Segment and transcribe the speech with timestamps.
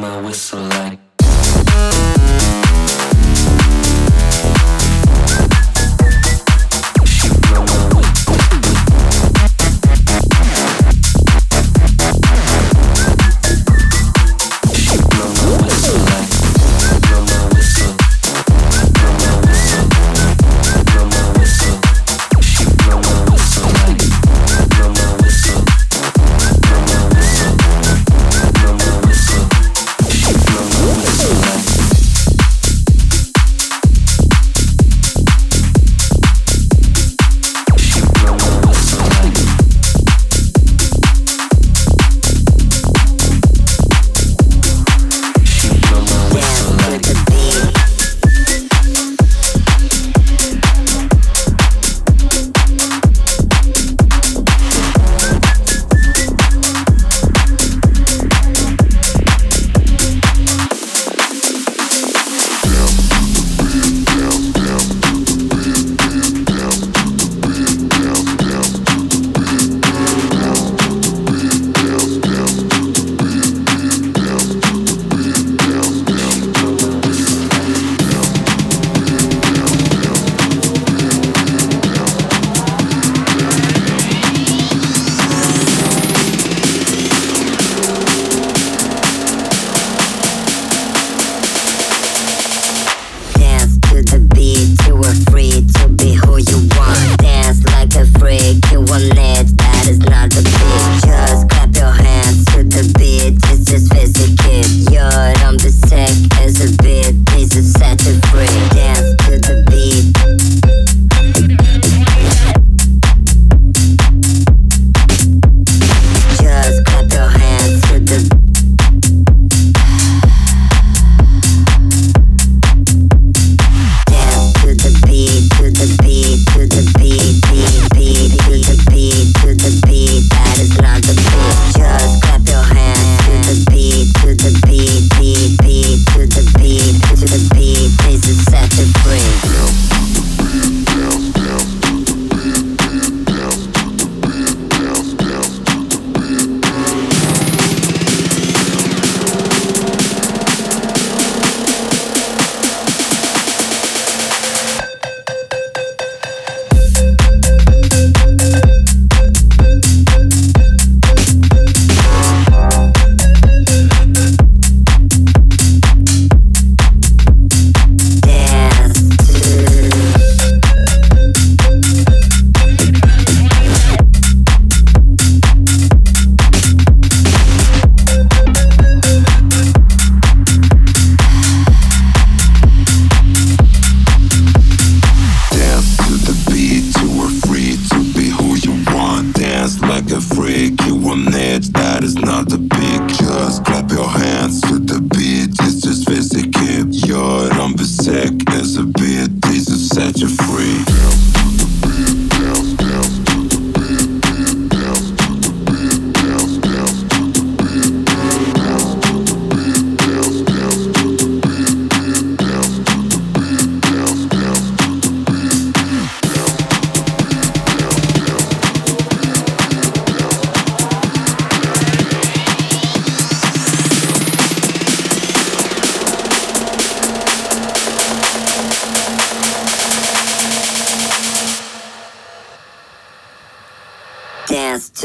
[0.00, 0.98] my whistle like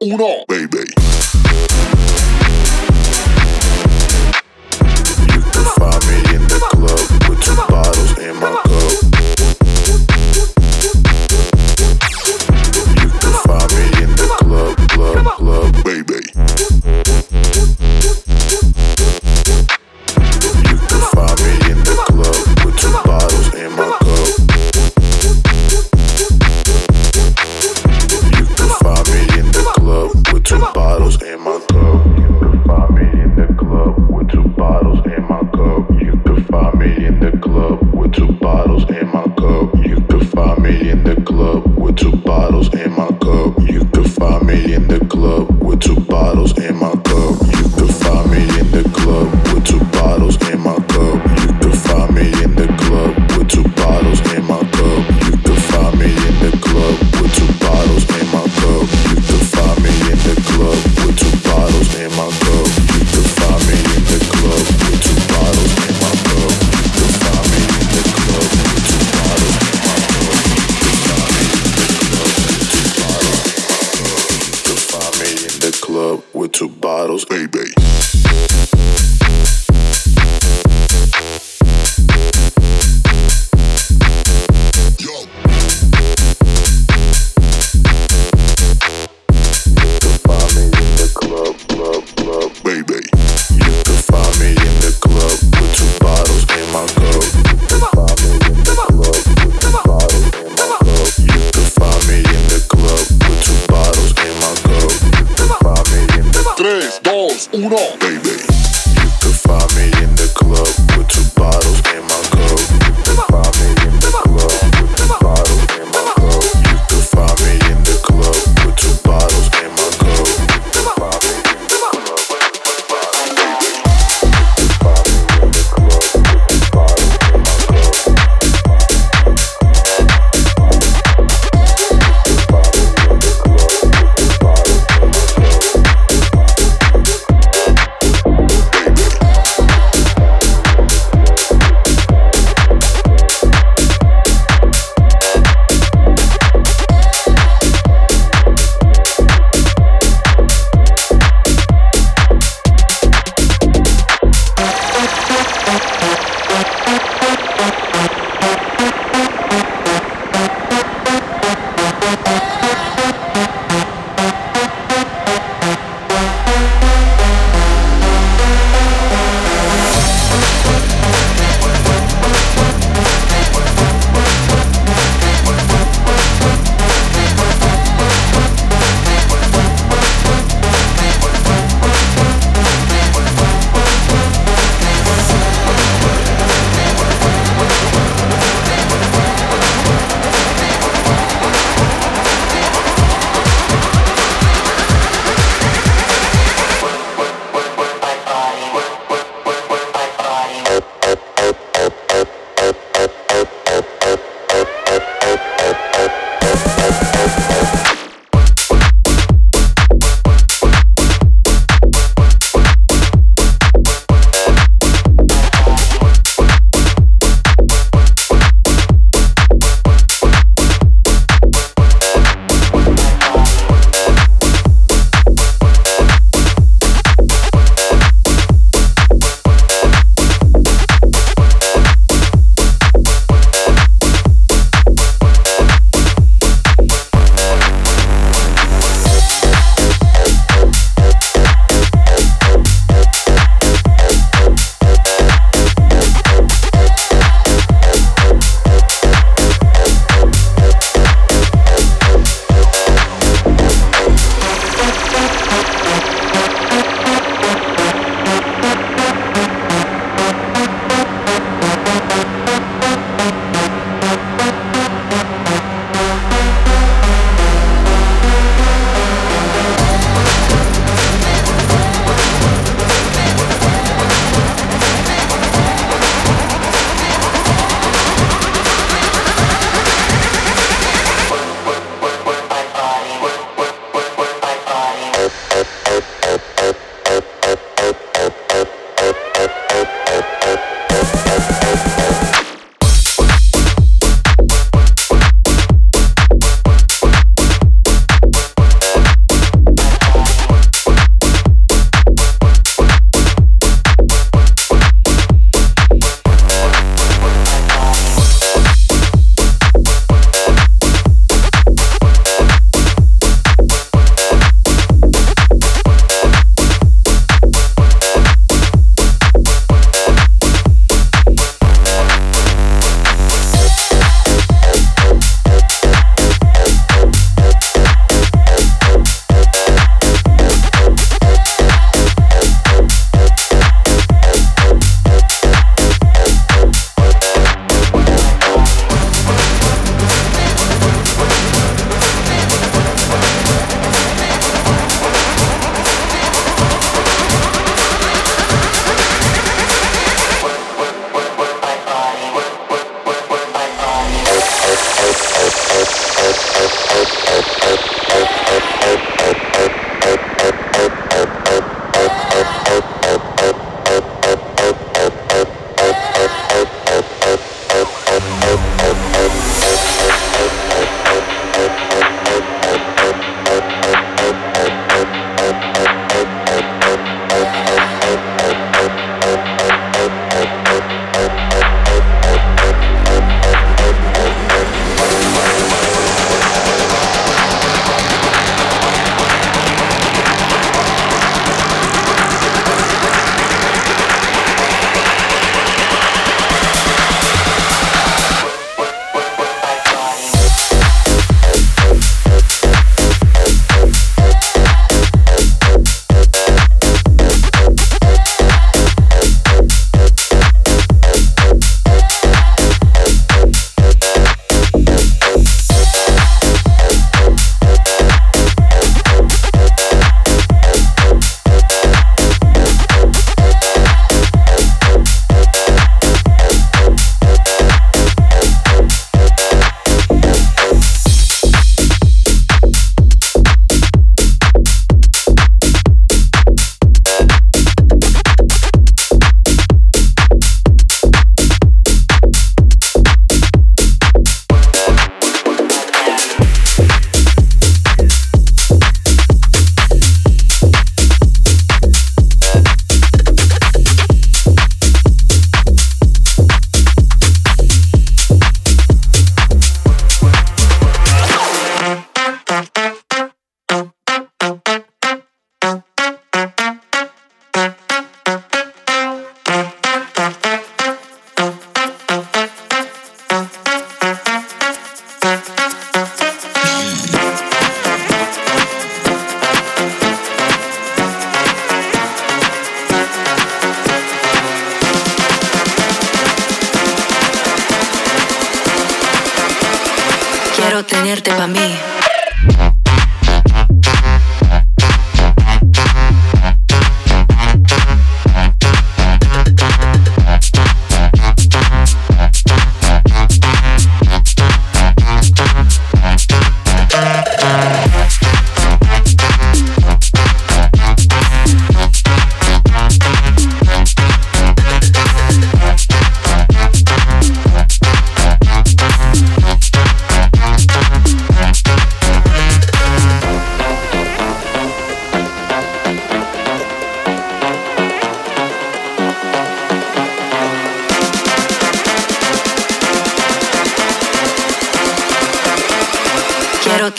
[0.00, 0.47] 欧了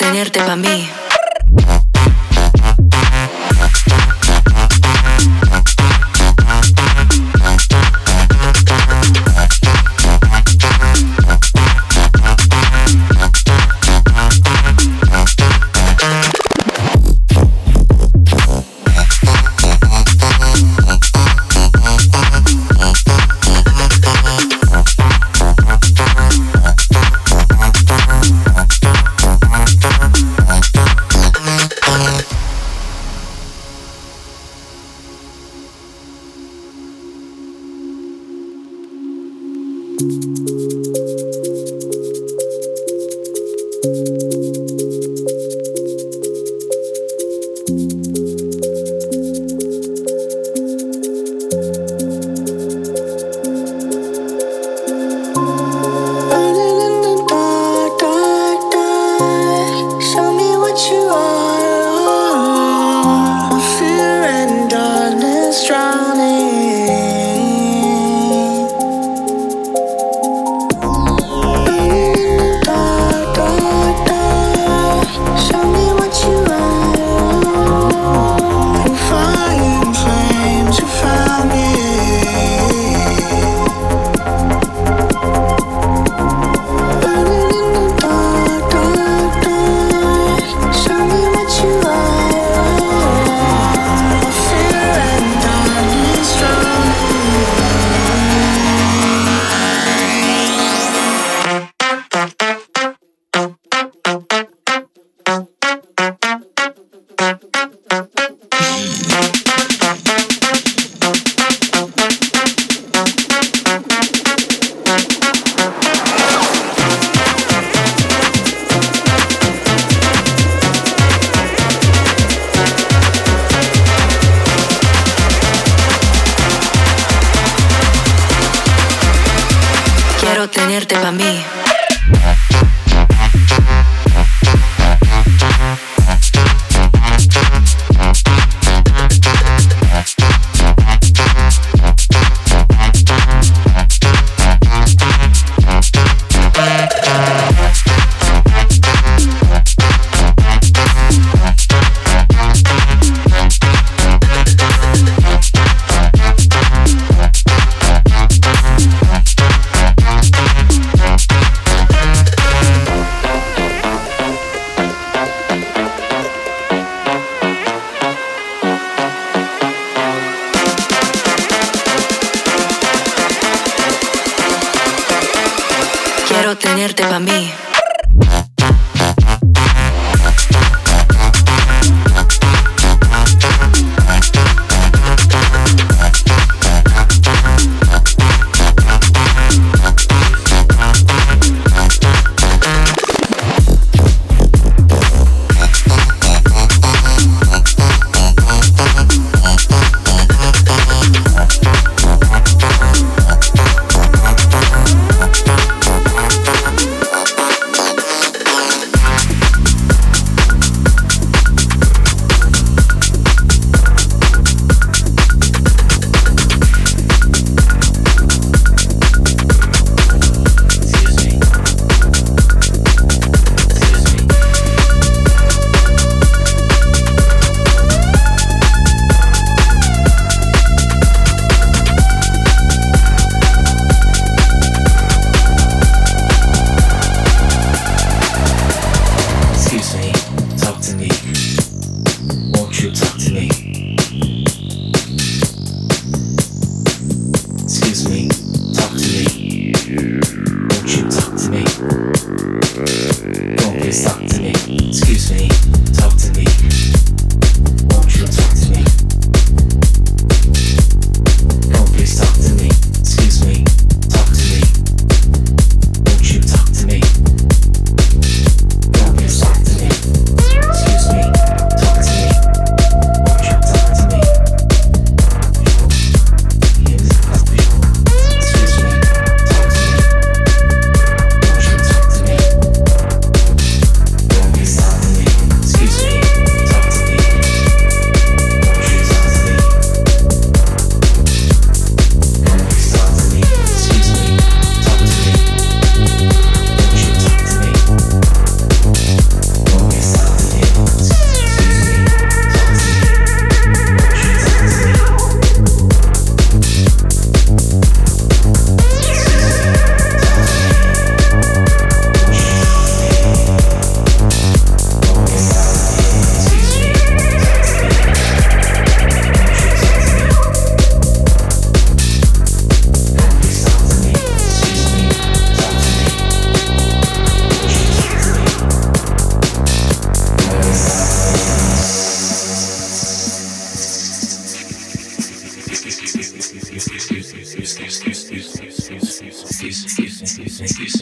[0.10, 0.99] tenerte pa' mí.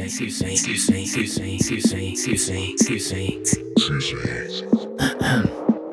[0.08, 3.42] Excuse me, excuse me, excuse me, excuse me, excuse me, excuse me,
[3.76, 4.64] excuse me.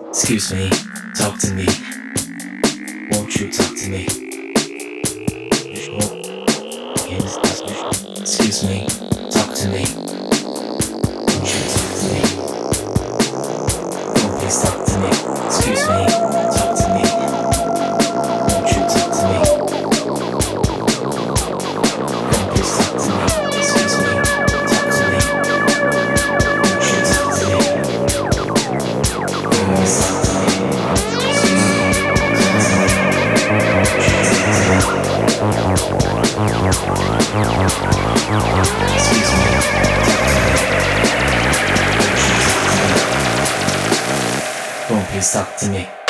[0.08, 0.70] Excuse me,
[1.16, 1.66] talk to me.
[3.10, 4.06] Won't you talk to me?
[8.20, 8.86] Excuse me,
[9.32, 10.13] talk to me.
[45.24, 46.03] Please talk to me.